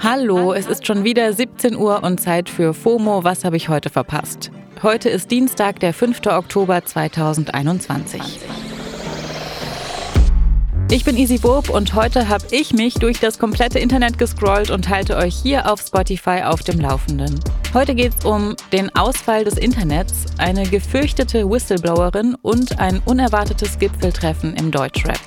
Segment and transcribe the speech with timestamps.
[0.00, 3.24] Hallo, es ist schon wieder 17 Uhr und Zeit für FOMO.
[3.24, 4.52] Was habe ich heute verpasst?
[4.80, 6.24] Heute ist Dienstag, der 5.
[6.26, 8.22] Oktober 2021.
[10.92, 14.88] Ich bin Easy Bob und heute habe ich mich durch das komplette Internet gescrollt und
[14.88, 17.40] halte euch hier auf Spotify auf dem Laufenden.
[17.74, 24.54] Heute geht es um den Ausfall des Internets, eine gefürchtete Whistleblowerin und ein unerwartetes Gipfeltreffen
[24.54, 25.18] im Deutschrap.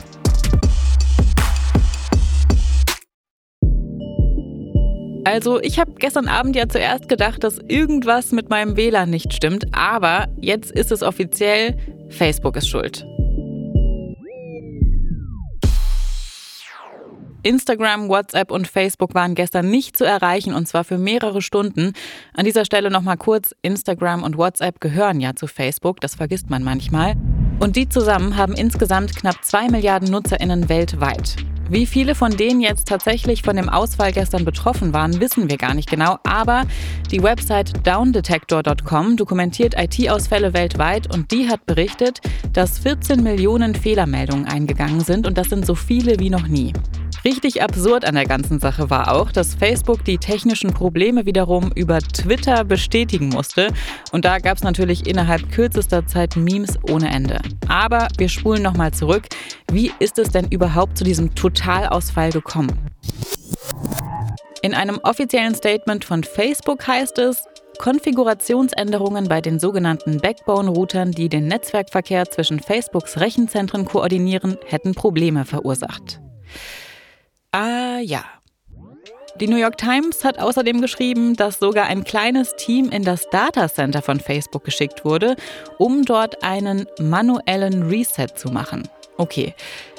[5.24, 9.66] Also ich habe gestern Abend ja zuerst gedacht, dass irgendwas mit meinem WLAN nicht stimmt,
[9.71, 11.78] aber jetzt ist es offiziell,
[12.10, 13.06] Facebook ist schuld.
[17.43, 21.93] Instagram, WhatsApp und Facebook waren gestern nicht zu erreichen und zwar für mehrere Stunden.
[22.34, 26.64] An dieser Stelle nochmal kurz, Instagram und WhatsApp gehören ja zu Facebook, das vergisst man
[26.64, 27.15] manchmal.
[27.60, 31.36] Und die zusammen haben insgesamt knapp zwei Milliarden Nutzerinnen weltweit.
[31.71, 35.73] Wie viele von denen jetzt tatsächlich von dem Ausfall gestern betroffen waren, wissen wir gar
[35.73, 36.18] nicht genau.
[36.26, 36.64] Aber
[37.12, 42.20] die Website downdetector.com dokumentiert IT-Ausfälle weltweit und die hat berichtet,
[42.52, 46.73] dass 14 Millionen Fehlermeldungen eingegangen sind und das sind so viele wie noch nie.
[47.23, 52.00] Richtig absurd an der ganzen Sache war auch, dass Facebook die technischen Probleme wiederum über
[52.00, 53.67] Twitter bestätigen musste.
[54.11, 57.39] Und da gab es natürlich innerhalb kürzester Zeit Memes ohne Ende.
[57.67, 59.27] Aber wir spulen nochmal zurück.
[59.72, 62.72] Wie ist es denn überhaupt zu diesem Totalausfall gekommen?
[64.64, 67.44] In einem offiziellen Statement von Facebook heißt es,
[67.77, 76.19] Konfigurationsänderungen bei den sogenannten Backbone-Routern, die den Netzwerkverkehr zwischen Facebooks Rechenzentren koordinieren, hätten Probleme verursacht.
[77.52, 78.24] Ah ja.
[79.40, 84.02] Die New York Times hat außerdem geschrieben, dass sogar ein kleines Team in das Datacenter
[84.02, 85.36] von Facebook geschickt wurde,
[85.78, 88.88] um dort einen manuellen Reset zu machen.
[89.18, 89.54] Okay.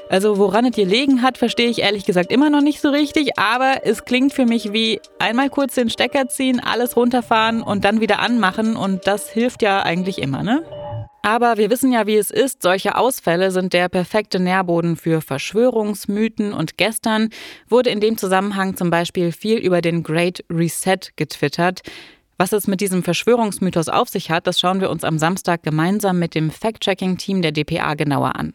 [0.08, 3.84] Also woran es gelegen hat, verstehe ich ehrlich gesagt immer noch nicht so richtig, aber
[3.84, 8.18] es klingt für mich wie einmal kurz den Stecker ziehen, alles runterfahren und dann wieder
[8.18, 10.62] anmachen und das hilft ja eigentlich immer, ne?
[11.22, 12.62] Aber wir wissen ja, wie es ist.
[12.62, 16.52] Solche Ausfälle sind der perfekte Nährboden für Verschwörungsmythen.
[16.52, 17.30] Und gestern
[17.68, 21.82] wurde in dem Zusammenhang zum Beispiel viel über den Great Reset getwittert.
[22.38, 26.18] Was es mit diesem Verschwörungsmythos auf sich hat, das schauen wir uns am Samstag gemeinsam
[26.18, 28.52] mit dem Fact-Checking-Team der DPA genauer an.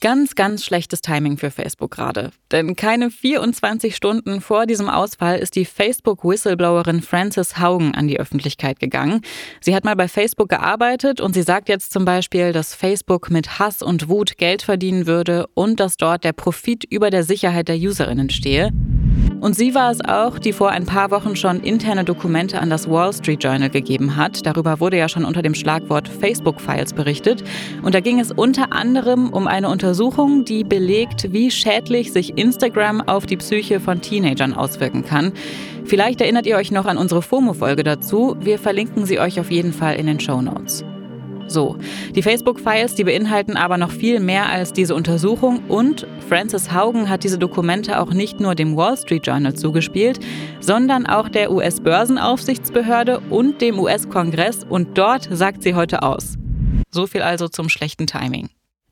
[0.00, 2.30] Ganz, ganz schlechtes Timing für Facebook gerade.
[2.52, 8.78] Denn keine 24 Stunden vor diesem Ausfall ist die Facebook-Whistleblowerin Frances Haugen an die Öffentlichkeit
[8.78, 9.22] gegangen.
[9.60, 13.58] Sie hat mal bei Facebook gearbeitet und sie sagt jetzt zum Beispiel, dass Facebook mit
[13.58, 17.76] Hass und Wut Geld verdienen würde und dass dort der Profit über der Sicherheit der
[17.76, 18.70] Userinnen stehe.
[19.40, 22.90] Und sie war es auch, die vor ein paar Wochen schon interne Dokumente an das
[22.90, 24.44] Wall Street Journal gegeben hat.
[24.44, 27.44] Darüber wurde ja schon unter dem Schlagwort Facebook-Files berichtet.
[27.82, 33.00] Und da ging es unter anderem um eine Untersuchung, die belegt, wie schädlich sich Instagram
[33.00, 35.32] auf die Psyche von Teenagern auswirken kann.
[35.84, 38.36] Vielleicht erinnert ihr euch noch an unsere FOMO-Folge dazu.
[38.40, 40.84] Wir verlinken sie euch auf jeden Fall in den Show Notes.
[41.48, 41.76] So,
[42.14, 47.24] die Facebook-Files, die beinhalten aber noch viel mehr als diese Untersuchung und Francis Haugen hat
[47.24, 50.20] diese Dokumente auch nicht nur dem Wall Street Journal zugespielt,
[50.60, 56.34] sondern auch der US-Börsenaufsichtsbehörde und dem US-Kongress und dort sagt sie heute aus.
[56.90, 58.50] So viel also zum schlechten Timing.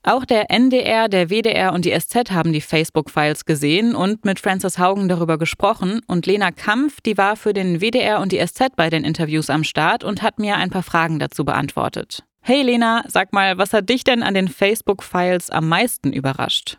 [0.09, 4.79] Auch der NDR, der WDR und die SZ haben die Facebook-Files gesehen und mit Francis
[4.79, 6.01] Haugen darüber gesprochen.
[6.07, 9.65] Und Lena Kampf, die war für den WDR und die SZ bei den Interviews am
[9.65, 12.23] Start und hat mir ein paar Fragen dazu beantwortet.
[12.49, 16.79] Hey Lena, sag mal, was hat dich denn an den Facebook-Files am meisten überrascht?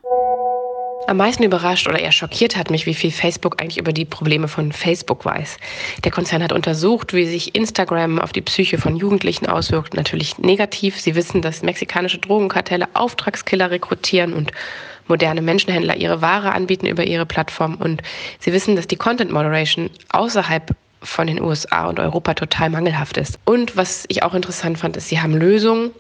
[1.07, 4.47] Am meisten überrascht oder eher schockiert hat mich, wie viel Facebook eigentlich über die Probleme
[4.47, 5.57] von Facebook weiß.
[6.05, 9.93] Der Konzern hat untersucht, wie sich Instagram auf die Psyche von Jugendlichen auswirkt.
[9.93, 11.01] Natürlich negativ.
[11.01, 14.53] Sie wissen, dass mexikanische Drogenkartelle Auftragskiller rekrutieren und
[15.09, 17.75] moderne Menschenhändler ihre Ware anbieten über ihre Plattform.
[17.75, 18.03] Und
[18.39, 23.39] sie wissen, dass die Content Moderation außerhalb von den USA und Europa total mangelhaft ist.
[23.45, 25.91] Und was ich auch interessant fand, ist, sie haben Lösungen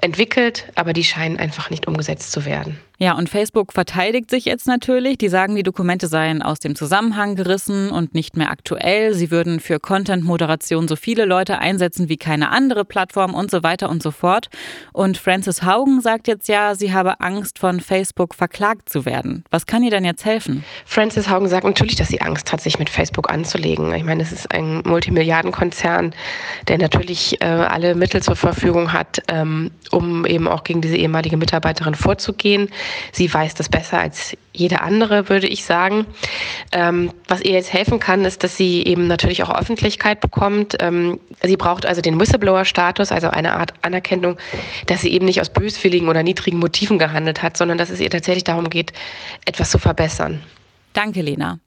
[0.00, 2.78] entwickelt, aber die scheinen einfach nicht umgesetzt zu werden.
[3.00, 5.18] Ja, und Facebook verteidigt sich jetzt natürlich.
[5.18, 9.14] Die sagen, die Dokumente seien aus dem Zusammenhang gerissen und nicht mehr aktuell.
[9.14, 13.88] Sie würden für Content-Moderation so viele Leute einsetzen wie keine andere Plattform und so weiter
[13.88, 14.48] und so fort.
[14.92, 19.44] Und Francis Haugen sagt jetzt ja, sie habe Angst, von Facebook verklagt zu werden.
[19.50, 20.64] Was kann ihr denn jetzt helfen?
[20.84, 23.94] Francis Haugen sagt natürlich, dass sie Angst hat, sich mit Facebook anzulegen.
[23.94, 26.12] Ich meine, es ist ein Multimilliardenkonzern,
[26.66, 31.36] der natürlich äh, alle Mittel zur Verfügung hat, ähm, um eben auch gegen diese ehemalige
[31.36, 32.68] Mitarbeiterin vorzugehen.
[33.12, 36.06] Sie weiß das besser als jede andere, würde ich sagen.
[36.72, 40.76] Ähm, was ihr jetzt helfen kann, ist, dass sie eben natürlich auch Öffentlichkeit bekommt.
[40.80, 44.36] Ähm, sie braucht also den Whistleblower-Status, also eine Art Anerkennung,
[44.86, 48.10] dass sie eben nicht aus böswilligen oder niedrigen Motiven gehandelt hat, sondern dass es ihr
[48.10, 48.92] tatsächlich darum geht,
[49.44, 50.42] etwas zu verbessern.
[50.92, 51.58] Danke, Lena.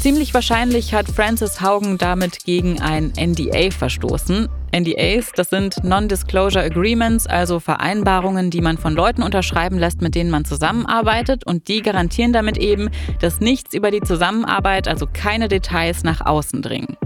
[0.00, 4.48] Ziemlich wahrscheinlich hat Francis Haugen damit gegen ein NDA verstoßen.
[4.72, 10.30] NDAs, das sind Non-Disclosure Agreements, also Vereinbarungen, die man von Leuten unterschreiben lässt, mit denen
[10.30, 12.90] man zusammenarbeitet und die garantieren damit eben,
[13.20, 16.96] dass nichts über die Zusammenarbeit, also keine Details nach außen dringen.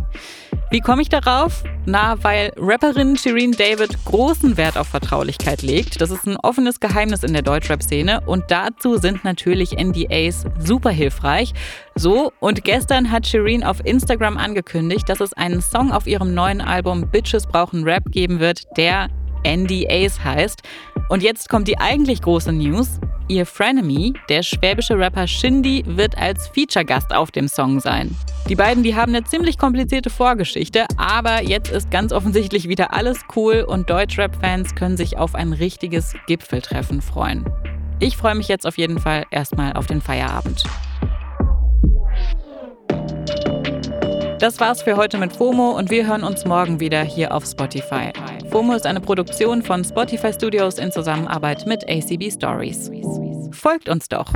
[0.75, 1.63] Wie komme ich darauf?
[1.87, 6.01] Na, weil Rapperin Shireen David großen Wert auf Vertraulichkeit legt.
[6.01, 11.55] Das ist ein offenes Geheimnis in der Deutschrap-Szene und dazu sind natürlich NDAs super hilfreich.
[11.95, 16.61] So, und gestern hat Shireen auf Instagram angekündigt, dass es einen Song auf ihrem neuen
[16.61, 19.11] Album Bitches brauchen Rap geben wird, der
[19.47, 20.61] NDAs heißt.
[21.09, 22.99] Und jetzt kommt die eigentlich große News.
[23.27, 28.15] Ihr Frenemy, der schwäbische Rapper Shindy, wird als Feature-Gast auf dem Song sein.
[28.51, 33.19] Die beiden, die haben eine ziemlich komplizierte Vorgeschichte, aber jetzt ist ganz offensichtlich wieder alles
[33.35, 37.47] cool und Deutschrap-Fans können sich auf ein richtiges Gipfeltreffen freuen.
[37.99, 40.65] Ich freue mich jetzt auf jeden Fall erstmal auf den Feierabend.
[44.39, 48.13] Das war's für heute mit FOMO und wir hören uns morgen wieder hier auf Spotify.
[48.55, 52.89] FOMO ist eine Produktion von Spotify Studios in Zusammenarbeit mit ACB Stories.
[53.51, 54.33] Folgt uns doch!